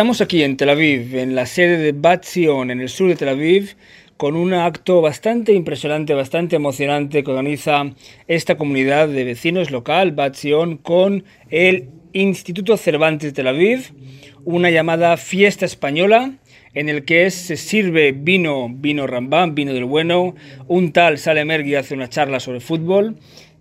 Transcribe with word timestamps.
Estamos 0.00 0.22
aquí 0.22 0.42
en 0.42 0.56
Tel 0.56 0.70
Aviv, 0.70 1.14
en 1.14 1.34
la 1.34 1.44
sede 1.44 1.76
de 1.76 1.92
Bat 1.92 2.24
Zion, 2.24 2.70
en 2.70 2.80
el 2.80 2.88
sur 2.88 3.08
de 3.08 3.16
Tel 3.16 3.28
Aviv, 3.28 3.76
con 4.16 4.34
un 4.34 4.54
acto 4.54 5.02
bastante 5.02 5.52
impresionante, 5.52 6.14
bastante 6.14 6.56
emocionante 6.56 7.22
que 7.22 7.30
organiza 7.30 7.84
esta 8.26 8.56
comunidad 8.56 9.08
de 9.08 9.24
vecinos 9.24 9.70
local, 9.70 10.12
Bat 10.12 10.36
Zion, 10.36 10.78
con 10.78 11.24
el 11.50 11.90
Instituto 12.14 12.78
Cervantes 12.78 13.28
de 13.28 13.34
Tel 13.34 13.48
Aviv, 13.48 13.92
una 14.46 14.70
llamada 14.70 15.18
fiesta 15.18 15.66
española 15.66 16.32
en 16.72 16.88
el 16.88 17.04
que 17.04 17.30
se 17.30 17.58
sirve 17.58 18.12
vino, 18.12 18.68
vino 18.72 19.06
Rambam, 19.06 19.54
vino 19.54 19.74
del 19.74 19.84
bueno, 19.84 20.34
un 20.66 20.92
tal 20.92 21.18
Sale 21.18 21.76
hace 21.76 21.92
una 21.92 22.08
charla 22.08 22.40
sobre 22.40 22.60
fútbol 22.60 23.18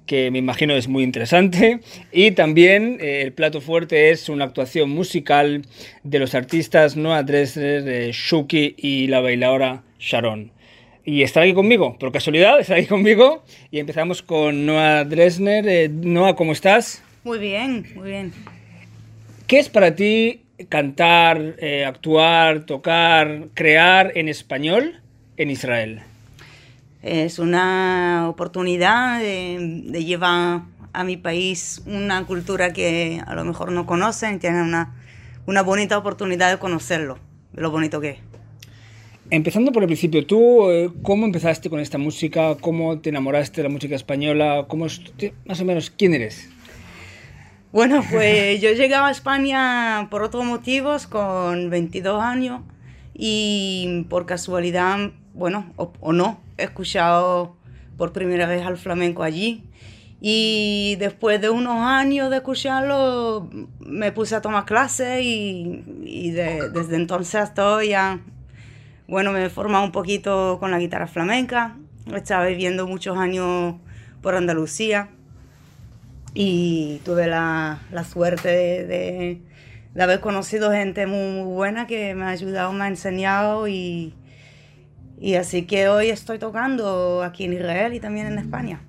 que 0.10 0.32
me 0.32 0.40
imagino 0.40 0.74
es 0.74 0.88
muy 0.88 1.04
interesante. 1.04 1.82
Y 2.12 2.32
también 2.32 2.98
eh, 3.00 3.22
el 3.22 3.32
plato 3.32 3.62
fuerte 3.62 4.10
es 4.10 4.28
una 4.28 4.46
actuación 4.46 4.90
musical 4.90 5.62
de 6.04 6.18
los 6.18 6.34
artistas 6.34 6.98
Noah 6.98 7.22
Dresner, 7.22 7.88
eh, 7.88 8.10
Shuki 8.12 8.74
y 8.76 9.06
la 9.06 9.22
bailadora 9.22 9.84
Sharon. 10.00 10.52
Y 11.06 11.22
estar 11.22 11.44
aquí 11.44 11.54
conmigo, 11.54 11.96
por 12.00 12.12
casualidad, 12.12 12.60
estar 12.60 12.78
aquí 12.78 12.88
conmigo. 12.88 13.44
Y 13.70 13.78
empezamos 13.78 14.24
con 14.24 14.66
Noah 14.66 15.04
Dresner. 15.04 15.68
Eh, 15.68 15.90
Noah, 15.90 16.36
¿cómo 16.36 16.54
estás? 16.54 17.04
Muy 17.24 17.38
bien, 17.38 17.86
muy 17.94 18.10
bien. 18.10 18.34
¿Qué 19.46 19.60
es 19.60 19.70
para 19.70 19.96
ti 19.96 20.42
cantar, 20.70 21.56
actuar, 21.86 22.66
tocar, 22.66 23.50
crear 23.54 24.12
en 24.16 24.28
español 24.28 25.02
en 25.38 25.52
Israel? 25.52 26.02
Es 27.02 27.40
una 27.40 28.28
oportunidad 28.30 29.20
de, 29.20 30.04
llevar 30.04 30.64
a 30.92 31.04
mi 31.04 31.18
país 31.18 31.82
una 31.86 32.26
cultura 32.26 32.74
que 32.74 33.22
a 33.26 33.36
lo 33.36 33.46
mejor 33.46 33.72
no 33.72 33.86
conocen, 33.86 34.40
tienen 34.40 34.62
una, 34.62 34.96
una 35.46 35.62
bonita 35.62 35.98
oportunidad 35.98 36.52
de 36.52 36.60
conocerlo, 36.60 37.18
de 37.54 37.62
lo 37.62 37.72
bonito 37.72 38.02
que 38.02 38.10
es. 38.10 38.20
Empezando 39.32 39.72
por 39.72 39.84
el 39.84 39.88
principio, 39.88 40.26
¿tú 40.26 40.72
eh, 40.72 40.90
cómo 41.04 41.26
empezaste 41.26 41.70
con 41.70 41.80
esta 41.80 42.00
música? 42.00 42.56
¿Cómo 42.60 43.00
te 43.00 43.10
enamoraste 43.10 43.62
de 43.62 43.68
la 43.68 43.74
música 43.74 43.96
española? 43.96 44.66
¿Cómo, 44.68 44.88
más 45.46 45.62
o 45.62 45.66
menos, 45.66 45.92
quién 45.92 46.16
eres? 46.16 46.50
Bueno, 47.72 48.04
pues 48.12 48.60
yo 48.60 48.72
llegaba 48.72 49.10
a 49.10 49.12
España 49.12 50.08
por 50.10 50.24
otros 50.24 50.46
motivos 50.46 51.06
con 51.06 51.70
22 51.70 52.22
años 52.22 52.62
y 53.14 54.08
por 54.10 54.26
casualidad, 54.26 55.12
bueno, 55.34 55.74
o 55.78 56.14
no, 56.14 56.40
he 56.58 56.64
escuchado 56.64 57.56
por 57.98 58.14
primera 58.14 58.48
vez 58.48 58.66
al 58.66 58.78
flamenco 58.78 59.24
allí. 59.24 59.64
Y 60.22 60.98
después 61.00 61.40
de 61.40 61.50
unos 61.50 61.78
años 61.82 62.30
de 62.30 62.38
escucharlo, 62.38 63.50
me 63.80 64.12
puse 64.12 64.36
a 64.36 64.42
tomar 64.42 64.66
clases 64.66 65.22
y, 65.24 66.32
desde 66.32 66.96
entonces 66.96 67.36
hasta 67.36 67.76
hoy 67.76 67.90
ya, 67.90 68.20
bueno, 69.08 69.32
me 69.32 69.46
he 69.46 69.50
formado 69.50 69.86
un 69.86 69.92
poquito 69.92 70.58
con 70.60 70.72
la 70.72 70.80
guitarra 70.80 71.08
flamenca. 71.08 71.78
Estaba 72.14 72.46
viviendo 72.48 72.88
muchos 72.88 73.18
años 73.18 73.76
por 74.22 74.36
Andalucía 74.36 75.10
y 76.34 77.00
tuve 77.06 77.28
la, 77.28 77.80
suerte 78.10 78.50
de, 78.50 79.42
haber 80.02 80.20
conocido 80.20 80.72
gente 80.72 81.08
muy, 81.08 81.32
muy 81.32 81.54
buena 81.54 81.88
que 81.88 82.14
me 82.14 82.26
ha 82.26 82.30
ayudado, 82.30 82.74
me 82.74 82.84
ha 82.84 82.88
enseñado 82.88 83.70
y, 83.70 84.14
y 85.20 85.36
así 85.36 85.64
que 85.64 85.90
hoy 85.90 86.10
estoy 86.10 86.40
tocando 86.40 87.24
aquí 87.24 87.46
en 87.46 87.54
Israel 87.54 87.94
y 87.94 88.00
también 88.00 88.28
en 88.28 88.40
España. 88.40 88.82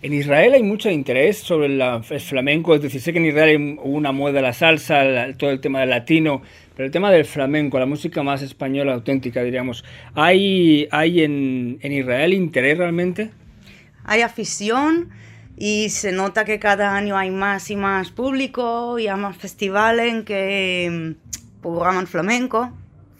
En 0.00 0.12
Israel 0.12 0.54
hay 0.54 0.62
mucho 0.62 0.90
interés 0.90 1.38
sobre 1.38 1.66
el 1.66 2.20
flamenco, 2.20 2.74
es 2.74 2.82
decir, 2.82 3.00
sé 3.00 3.12
que 3.12 3.20
en 3.20 3.26
Israel 3.26 3.48
hay 3.48 3.78
una 3.84 4.10
moda 4.10 4.40
la 4.42 4.52
salsa, 4.52 5.04
todo 5.38 5.50
el 5.50 5.60
tema 5.60 5.80
del 5.80 5.90
latino, 5.90 6.42
pero 6.74 6.86
el 6.86 6.92
tema 6.92 7.10
del 7.12 7.24
flamenco, 7.24 7.78
la 7.78 7.86
música 7.86 8.22
más 8.24 8.42
española 8.42 8.94
auténtica, 8.94 9.42
diríamos, 9.44 9.84
¿hay, 10.14 10.88
hay 10.90 11.22
en, 11.22 11.78
en 11.82 11.92
Israel 11.92 12.32
interés 12.32 12.78
realmente? 12.78 13.30
Hay 14.04 14.22
afición 14.22 15.10
y 15.56 15.90
se 15.90 16.10
nota 16.10 16.44
que 16.44 16.58
cada 16.58 16.96
año 16.96 17.16
hay 17.16 17.30
más 17.30 17.70
y 17.70 17.76
más 17.76 18.10
público 18.10 18.98
y 18.98 19.06
hay 19.06 19.16
más 19.16 19.36
festivales 19.36 20.12
en 20.12 20.24
que 20.24 21.16
mm, 21.20 21.62
programan 21.62 22.08
flamenco 22.08 22.72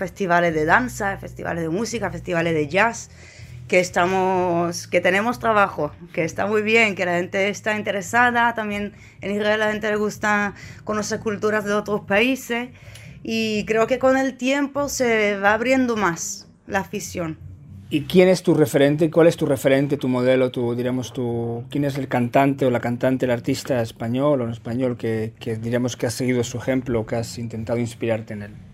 festivales 0.02 0.52
de 0.52 0.64
danza, 0.64 1.16
festivales 1.16 1.62
de 1.62 1.68
música, 1.68 2.10
festivales 2.10 2.54
de 2.54 2.66
jazz, 2.66 3.08
que 3.68 3.78
estamos, 3.78 4.88
que 4.88 5.00
tenemos 5.00 5.38
trabajo, 5.38 5.92
que 6.12 6.24
está 6.24 6.44
muy 6.46 6.62
bien, 6.62 6.96
que 6.96 7.06
la 7.06 7.14
gente 7.18 7.48
está 7.48 7.76
interesada, 7.76 8.52
también 8.52 8.94
en 9.20 9.30
Israel 9.30 9.60
la 9.60 9.70
gente 9.70 9.88
le 9.88 9.94
gusta 9.96 10.54
conocer 10.82 11.20
culturas 11.20 11.64
de 11.64 11.74
otros 11.74 12.00
países 12.00 12.70
y 13.22 13.64
creo 13.64 13.86
que 13.86 14.00
con 14.00 14.16
el 14.16 14.36
tiempo 14.36 14.88
se 14.88 15.38
va 15.38 15.54
abriendo 15.54 15.96
más 15.96 16.48
la 16.66 16.80
afición. 16.80 17.38
¿Y 17.88 18.02
quién 18.02 18.28
es 18.28 18.42
tu 18.42 18.54
referente? 18.54 19.08
¿Cuál 19.08 19.28
es 19.28 19.36
tu 19.36 19.46
referente, 19.46 19.96
tu 19.96 20.08
modelo, 20.08 20.50
tu, 20.50 20.74
diremos, 20.74 21.12
tu, 21.12 21.62
quién 21.70 21.84
es 21.84 21.96
el 21.96 22.08
cantante 22.08 22.66
o 22.66 22.70
la 22.70 22.80
cantante, 22.80 23.26
el 23.26 23.30
artista 23.30 23.80
español 23.80 24.40
o 24.40 24.44
en 24.46 24.50
español 24.50 24.96
que, 24.96 25.34
que 25.38 25.56
diríamos 25.56 25.96
que 25.96 26.06
has 26.06 26.14
seguido 26.14 26.42
su 26.42 26.58
ejemplo, 26.58 27.06
que 27.06 27.14
has 27.14 27.38
intentado 27.38 27.78
inspirarte 27.78 28.32
en 28.34 28.42
él? 28.42 28.71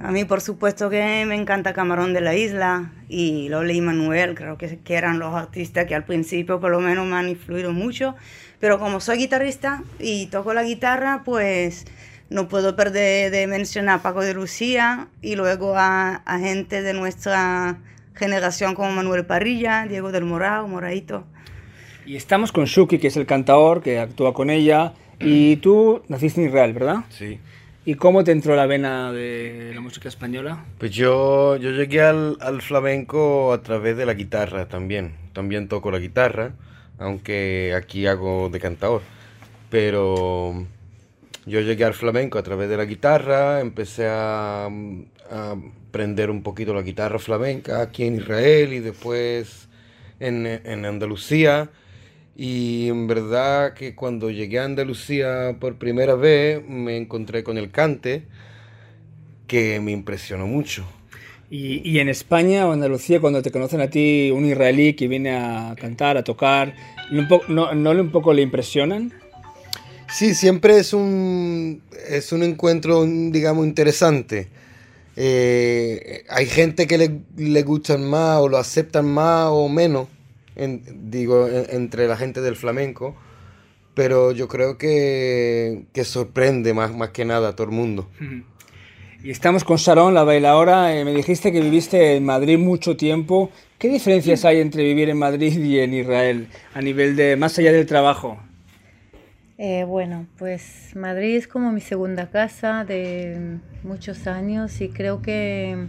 A 0.00 0.12
mí, 0.12 0.24
por 0.24 0.40
supuesto, 0.40 0.90
que 0.90 1.24
me 1.26 1.34
encanta 1.34 1.72
Camarón 1.72 2.12
de 2.14 2.20
la 2.20 2.36
Isla 2.36 2.92
y 3.08 3.48
Lola 3.48 3.72
y 3.72 3.80
Manuel, 3.80 4.36
creo 4.36 4.56
que, 4.56 4.78
que 4.78 4.94
eran 4.94 5.18
los 5.18 5.34
artistas 5.34 5.86
que 5.86 5.94
al 5.96 6.04
principio 6.04 6.60
por 6.60 6.70
lo 6.70 6.80
menos 6.80 7.04
me 7.06 7.16
han 7.16 7.28
influido 7.28 7.72
mucho. 7.72 8.14
Pero 8.60 8.78
como 8.78 9.00
soy 9.00 9.18
guitarrista 9.18 9.82
y 9.98 10.26
toco 10.26 10.54
la 10.54 10.62
guitarra, 10.62 11.22
pues 11.24 11.84
no 12.30 12.46
puedo 12.46 12.76
perder 12.76 13.32
de 13.32 13.46
mencionar 13.48 13.98
a 13.98 14.02
Paco 14.02 14.20
de 14.20 14.34
Lucía 14.34 15.08
y 15.20 15.34
luego 15.34 15.76
a, 15.76 16.16
a 16.16 16.38
gente 16.38 16.82
de 16.82 16.92
nuestra 16.94 17.78
generación 18.14 18.76
como 18.76 18.92
Manuel 18.92 19.26
Parrilla, 19.26 19.86
Diego 19.88 20.12
del 20.12 20.24
Morao, 20.24 20.68
Moraito. 20.68 21.24
Y 22.06 22.16
estamos 22.16 22.52
con 22.52 22.66
Shuki, 22.66 22.98
que 22.98 23.08
es 23.08 23.16
el 23.16 23.26
cantador 23.26 23.82
que 23.82 23.98
actúa 23.98 24.32
con 24.32 24.48
ella. 24.48 24.94
Y 25.20 25.56
tú 25.56 26.02
naciste 26.06 26.40
en 26.40 26.48
Israel, 26.48 26.72
¿verdad? 26.72 26.98
Sí. 27.10 27.40
¿Y 27.88 27.94
cómo 27.94 28.22
te 28.22 28.32
entró 28.32 28.54
la 28.54 28.66
vena 28.66 29.14
de 29.14 29.72
la 29.74 29.80
música 29.80 30.10
española? 30.10 30.62
Pues 30.76 30.90
yo, 30.90 31.56
yo 31.56 31.70
llegué 31.70 32.02
al, 32.02 32.60
flamenco 32.60 33.50
a 33.50 33.62
través 33.62 33.96
de 33.96 34.04
la 34.04 34.12
guitarra 34.12 34.68
también. 34.68 35.14
También 35.32 35.68
toco 35.68 35.90
la 35.90 35.98
guitarra, 35.98 36.52
aunque 36.98 37.72
aquí 37.74 38.06
hago 38.06 38.50
de 38.50 38.60
cantador. 38.60 39.00
Pero 39.70 40.66
yo 41.46 41.60
llegué 41.62 41.86
al 41.86 41.94
flamenco 41.94 42.38
a 42.38 42.42
través 42.42 42.68
de 42.68 42.76
la 42.76 42.84
guitarra, 42.84 43.60
empecé 43.60 44.06
a, 44.06 44.66
a 44.66 45.56
aprender 45.88 46.30
un 46.30 46.42
poquito 46.42 46.74
la 46.74 46.82
guitarra 46.82 47.18
flamenca 47.18 47.80
aquí 47.80 48.04
en 48.04 48.16
Israel 48.16 48.74
y 48.74 48.80
después 48.80 49.66
en, 50.20 50.46
en 50.46 50.84
Andalucía. 50.84 51.70
Y 52.40 52.88
en 52.88 53.08
verdad 53.08 53.74
que 53.74 53.96
cuando 53.96 54.30
llegué 54.30 54.60
a 54.60 54.64
Andalucía 54.64 55.56
por 55.58 55.74
primera 55.74 56.14
vez 56.14 56.62
me 56.64 56.96
encontré 56.96 57.42
con 57.42 57.58
el 57.58 57.72
cante 57.72 58.22
que 59.48 59.80
me 59.80 59.90
impresionó 59.90 60.46
mucho. 60.46 60.86
Y, 61.50 61.80
y, 61.82 61.98
en 61.98 62.08
España 62.08 62.68
o 62.68 62.72
Andalucía, 62.72 63.20
cuando 63.20 63.42
te 63.42 63.50
conocen 63.50 63.80
a 63.80 63.90
ti 63.90 64.30
un 64.30 64.44
israelí 64.44 64.94
que 64.94 65.08
viene 65.08 65.32
a 65.32 65.74
cantar, 65.80 66.16
a 66.16 66.22
tocar, 66.22 66.76
¿no, 67.48 67.74
no, 67.74 67.90
un 67.90 68.12
poco 68.12 68.32
le 68.32 68.42
impresionan? 68.42 69.12
Sí, 70.08 70.34
siempre 70.34 70.78
es 70.78 70.92
un, 70.92 71.82
es 72.08 72.30
un 72.30 72.44
encuentro, 72.44 73.04
digamos, 73.04 73.66
interesante. 73.66 74.46
Eh, 75.16 76.24
hay 76.28 76.46
gente 76.46 76.86
que 76.86 76.98
le, 76.98 77.20
le 77.36 77.62
gustan 77.62 78.08
más 78.08 78.38
o 78.38 78.48
lo 78.48 78.58
aceptan 78.58 79.06
más 79.06 79.48
o 79.50 79.68
menos 79.68 80.06
digo, 80.58 81.48
entre 81.48 82.08
la 82.08 82.16
gente 82.16 82.40
del 82.40 82.56
flamenco, 82.56 83.16
pero 83.94 84.32
yo 84.32 84.48
creo 84.48 84.78
que, 84.78 85.86
que, 85.92 86.04
sorprende 86.04 86.74
más, 86.74 86.94
más 86.94 87.10
que 87.10 87.24
nada 87.24 87.50
a 87.50 87.56
todo 87.56 87.68
el 87.68 87.72
mundo. 87.72 88.08
Y 89.20 89.32
estamos 89.32 89.64
con 89.64 89.78
Sharon, 89.78 90.14
la 90.14 90.22
bailadora. 90.22 90.96
Eh, 90.96 91.04
me 91.04 91.12
dijiste 91.12 91.50
que 91.50 91.60
viviste 91.60 92.14
en 92.14 92.24
Madrid 92.24 92.56
mucho 92.56 92.96
tiempo. 92.96 93.50
¿Qué 93.76 93.88
diferencias 93.88 94.44
hay 94.44 94.60
entre 94.60 94.84
vivir 94.84 95.10
en 95.10 95.18
Madrid 95.18 95.58
y 95.58 95.80
en 95.80 95.92
Israel 95.92 96.46
a 96.72 96.80
nivel 96.80 97.16
de, 97.16 97.34
más 97.34 97.58
allá 97.58 97.72
del 97.72 97.84
trabajo? 97.84 98.38
Eh, 99.58 99.82
bueno, 99.82 100.28
pues 100.38 100.92
Madrid 100.94 101.34
es 101.34 101.48
como 101.48 101.72
mi 101.72 101.80
segunda 101.80 102.30
casa 102.30 102.84
de 102.84 103.58
muchos 103.82 104.28
años 104.28 104.80
y 104.80 104.88
creo 104.88 105.20
que 105.20 105.88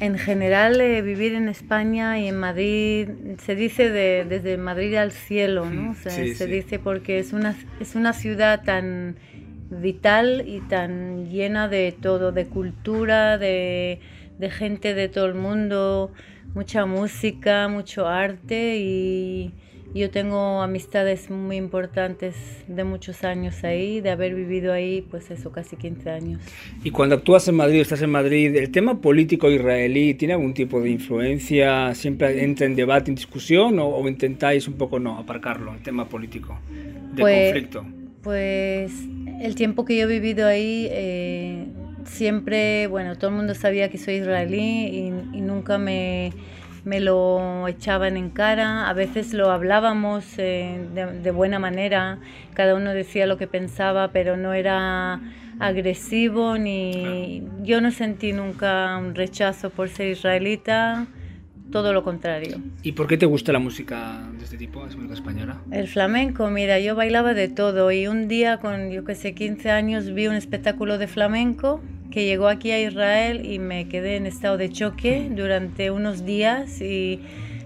en 0.00 0.18
general 0.18 0.80
eh, 0.80 1.02
vivir 1.02 1.34
en 1.34 1.48
España 1.48 2.18
y 2.18 2.26
en 2.26 2.36
Madrid 2.36 3.08
se 3.44 3.54
dice 3.54 3.90
de, 3.90 4.24
desde 4.28 4.56
Madrid 4.56 4.94
al 4.94 5.12
cielo, 5.12 5.66
¿no? 5.66 5.94
se 5.94 6.46
dice 6.46 6.78
porque 6.78 7.18
es 7.18 7.32
una, 7.32 7.54
es 7.80 7.94
una 7.94 8.14
ciudad 8.14 8.64
tan 8.64 9.16
vital 9.70 10.44
y 10.46 10.60
tan 10.62 11.28
llena 11.28 11.68
de 11.68 11.92
todo, 11.92 12.32
de 12.32 12.46
cultura, 12.46 13.36
de, 13.36 14.00
de 14.38 14.50
gente 14.50 14.94
de 14.94 15.08
todo 15.08 15.26
el 15.26 15.34
mundo, 15.34 16.12
mucha 16.54 16.86
música, 16.86 17.68
mucho 17.68 18.08
arte 18.08 18.78
y 18.78 19.52
yo 19.94 20.10
tengo 20.10 20.62
amistades 20.62 21.30
muy 21.30 21.56
importantes 21.56 22.34
de 22.68 22.84
muchos 22.84 23.24
años 23.24 23.64
ahí, 23.64 24.00
de 24.00 24.10
haber 24.10 24.34
vivido 24.34 24.72
ahí, 24.72 25.04
pues 25.10 25.30
eso, 25.30 25.50
casi 25.50 25.76
15 25.76 26.10
años. 26.10 26.40
Y 26.84 26.90
cuando 26.90 27.16
actúas 27.16 27.48
en 27.48 27.56
Madrid, 27.56 27.80
estás 27.80 28.02
en 28.02 28.10
Madrid, 28.10 28.54
¿el 28.54 28.70
tema 28.70 29.00
político 29.00 29.50
israelí 29.50 30.14
tiene 30.14 30.34
algún 30.34 30.54
tipo 30.54 30.80
de 30.80 30.90
influencia? 30.90 31.94
¿Siempre 31.94 32.44
entra 32.44 32.66
en 32.66 32.76
debate, 32.76 33.10
en 33.10 33.16
discusión 33.16 33.78
o, 33.80 34.08
intentáis 34.08 34.68
un 34.68 34.74
poco 34.74 34.98
no 35.00 35.18
aparcarlo, 35.18 35.72
el 35.74 35.82
tema 35.82 36.08
político, 36.08 36.58
de 37.12 37.22
pues, 37.22 37.52
conflicto? 37.52 37.86
Pues 38.22 38.92
el 39.40 39.54
tiempo 39.54 39.84
que 39.84 39.96
yo 39.96 40.04
he 40.04 40.06
vivido 40.06 40.46
ahí, 40.46 40.86
eh, 40.90 41.66
siempre, 42.04 42.86
bueno, 42.86 43.16
todo 43.16 43.30
el 43.30 43.36
mundo 43.36 43.54
sabía 43.54 43.88
que 43.88 43.98
soy 43.98 44.14
israelí 44.14 45.12
y 45.32 45.40
nunca 45.40 45.78
me 45.78 46.32
me 46.84 47.00
lo 47.00 47.68
echaban 47.68 48.16
en 48.16 48.30
cara, 48.30 48.88
a 48.88 48.92
veces 48.92 49.32
lo 49.32 49.50
hablábamos 49.50 50.24
eh, 50.38 50.80
de, 50.94 51.30
buena 51.30 51.58
manera, 51.58 52.18
cada 52.54 52.74
uno 52.74 52.92
decía 52.92 53.26
lo 53.26 53.36
que 53.36 53.46
pensaba, 53.46 54.08
pero 54.12 54.36
no 54.36 54.52
era 54.52 55.20
agresivo 55.58 56.56
ni 56.56 57.42
yo 57.62 57.80
no 57.80 57.90
sentí 57.90 58.32
nunca 58.32 58.96
un 58.96 59.14
rechazo 59.14 59.70
por 59.70 59.88
ser 59.90 60.08
israelita, 60.08 61.06
todo 61.70 61.92
lo 61.92 62.02
contrario. 62.02 62.60
¿Y 62.82 62.92
por 62.92 63.06
qué 63.06 63.16
te 63.16 63.26
gusta 63.26 63.52
la 63.52 63.58
música 63.58 64.28
de 64.36 64.44
este 64.44 64.56
tipo, 64.56 64.86
es 64.86 64.96
música 64.96 65.14
española? 65.14 65.60
El 65.70 65.86
flamenco, 65.86 66.48
mira, 66.50 66.80
yo 66.80 66.96
bailaba 66.96 67.34
de 67.34 67.48
todo 67.48 67.92
y 67.92 68.06
un 68.06 68.26
día 68.26 68.58
con 68.58 68.90
yo 68.90 69.04
que 69.04 69.14
sé 69.14 69.34
15 69.34 69.70
años 69.70 70.12
vi 70.12 70.26
un 70.26 70.34
espectáculo 70.34 70.98
de 70.98 71.06
flamenco 71.06 71.80
que 72.10 72.24
llegó 72.24 72.48
aquí 72.48 72.72
a 72.72 72.80
Israel 72.80 73.44
y 73.44 73.58
me 73.58 73.88
quedé 73.88 74.16
en 74.16 74.26
estado 74.26 74.56
de 74.56 74.70
choque 74.70 75.28
durante 75.30 75.90
unos 75.90 76.24
días 76.24 76.80
y 76.80 77.20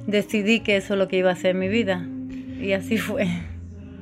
decidí 0.07 0.61
que 0.61 0.77
eso 0.77 0.95
es 0.95 0.99
lo 0.99 1.09
que 1.09 1.19
iba 1.19 1.31
a 1.31 1.33
hacer 1.33 1.53
en 1.53 1.59
mi 1.59 1.69
vida. 1.69 2.07
Y 2.61 2.73
así 2.73 2.99
fue. 2.99 3.27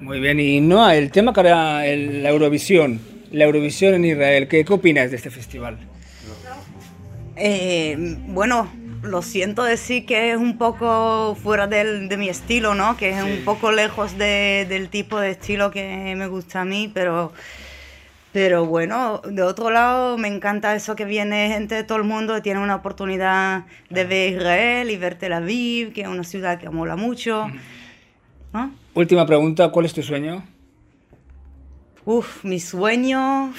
Muy 0.00 0.20
bien, 0.20 0.40
y 0.40 0.60
Noah, 0.60 0.96
el 0.96 1.10
tema 1.10 1.32
que 1.32 1.40
era 1.40 1.84
la 1.84 2.30
Eurovisión, 2.30 3.00
la 3.30 3.44
Eurovisión 3.44 3.94
en 3.94 4.04
Israel, 4.04 4.48
¿qué, 4.48 4.64
qué 4.64 4.72
opinas 4.72 5.10
de 5.10 5.16
este 5.16 5.30
festival? 5.30 5.78
Eh, 7.36 7.96
bueno, 8.26 8.68
lo 9.02 9.22
siento 9.22 9.64
decir 9.64 10.06
que 10.06 10.32
es 10.32 10.36
un 10.36 10.58
poco 10.58 11.36
fuera 11.40 11.66
del, 11.66 12.08
de 12.08 12.16
mi 12.16 12.28
estilo, 12.28 12.74
¿no? 12.74 12.96
Que 12.96 13.10
es 13.10 13.22
un 13.22 13.44
poco 13.44 13.72
lejos 13.72 14.18
de, 14.18 14.66
del 14.68 14.88
tipo 14.88 15.18
de 15.18 15.30
estilo 15.30 15.70
que 15.70 16.14
me 16.16 16.26
gusta 16.26 16.62
a 16.62 16.64
mí, 16.64 16.90
pero 16.92 17.32
pero 18.32 18.64
bueno, 18.64 19.20
de 19.26 19.42
otro 19.42 19.70
lado, 19.70 20.16
me 20.16 20.28
encanta 20.28 20.74
eso 20.74 20.96
que 20.96 21.04
viene 21.04 21.48
gente 21.48 21.74
de 21.74 21.84
todo 21.84 21.98
el 21.98 22.04
mundo 22.04 22.36
y 22.36 22.40
tiene 22.40 22.60
una 22.60 22.76
oportunidad 22.76 23.66
de 23.90 24.04
ver 24.04 24.32
Israel 24.32 24.90
y 24.90 24.96
ver 24.96 25.16
Tel 25.16 25.34
Aviv, 25.34 25.92
que 25.92 26.02
es 26.02 26.08
una 26.08 26.24
ciudad 26.24 26.58
que 26.58 26.70
mola 26.70 26.96
mucho. 26.96 27.46
Última 28.94 29.26
pregunta, 29.26 29.68
¿cuál 29.70 29.84
es 29.84 29.92
tu 29.92 30.02
sueño? 30.02 30.44
Uf, 32.06 32.42
mi 32.42 32.58
sueño, 32.58 33.52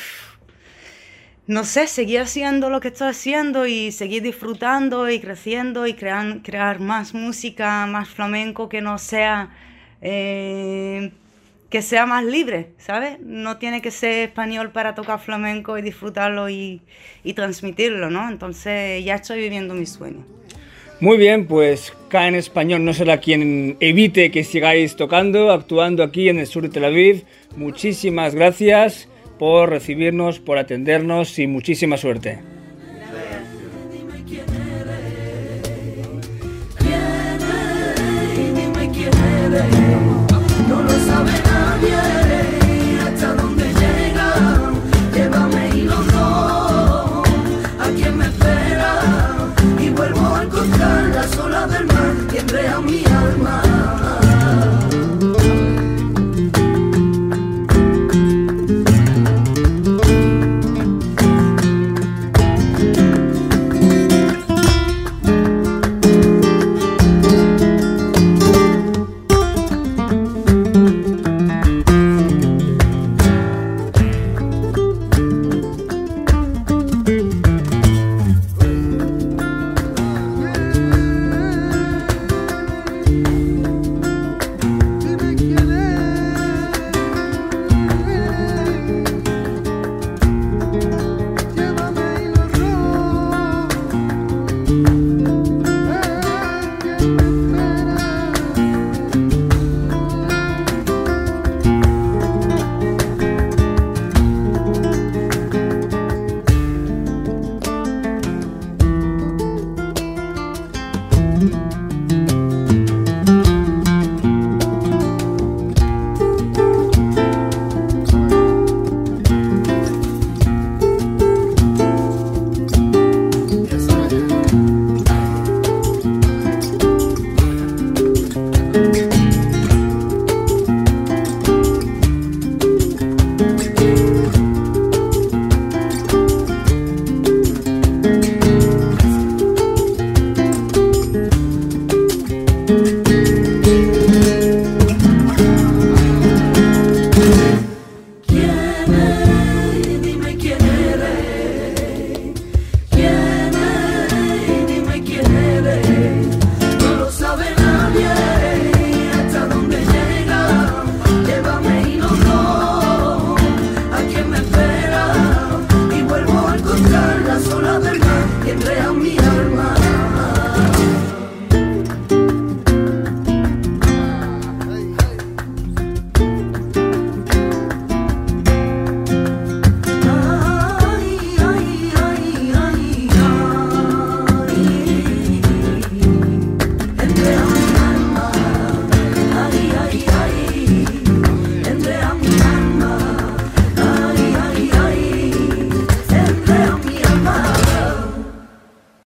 no 1.46 1.64
sé, 1.64 1.86
seguir 1.86 2.22
haciendo 2.22 2.72
lo 2.72 2.80
que 2.80 2.88
estoy 2.88 3.10
haciendo 3.10 3.68
y 3.68 3.92
seguir 3.92 4.24
disfrutando 4.24 5.08
y 5.08 5.20
creciendo 5.20 5.86
y 5.86 5.94
crear, 5.94 6.42
crear 6.42 6.80
más 6.80 7.14
música, 7.14 7.86
más 7.86 8.10
flamenco 8.10 8.70
que 8.70 8.82
no 8.82 8.98
sea... 8.98 9.52
Eh, 10.02 11.12
que 11.74 11.82
sea 11.82 12.06
más 12.06 12.24
libre, 12.24 12.68
¿sabes? 12.78 13.20
No 13.20 13.58
tiene 13.58 13.82
que 13.82 13.90
ser 13.90 14.30
español 14.30 14.70
para 14.70 14.94
tocar 14.94 15.20
flamenco 15.20 15.76
y 15.76 15.82
disfrutarlo 15.82 16.48
y, 16.48 16.82
transmitirlo, 17.36 18.12
¿no? 18.12 18.30
Entonces 18.30 19.04
ya 19.04 19.16
estoy 19.16 19.40
viviendo 19.40 19.74
mi 19.74 19.88
sueño. 19.88 20.24
Muy 21.00 21.18
bien, 21.18 21.48
pues 21.48 21.92
en 22.12 22.36
español 22.36 22.86
no 22.86 22.94
será 22.94 23.18
quien 23.18 23.76
evite 23.80 24.30
que 24.30 24.44
sigáis 24.44 24.96
tocando, 24.96 25.52
actuando 25.52 26.04
aquí 26.04 26.30
en 26.30 26.38
el 26.38 26.46
sur 26.46 26.62
de 26.62 26.70
Tel 26.70 26.86
Aviv. 26.86 27.24
Muchísimas 27.58 28.36
gracias 28.36 29.10
por 29.40 29.72
recibirnos, 29.72 30.40
por 30.40 30.60
atendernos 30.60 31.40
y 31.40 31.48
muchísima 31.48 31.98
suerte. 31.98 32.38